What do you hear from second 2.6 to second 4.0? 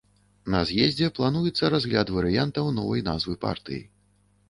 новай назвы партыі.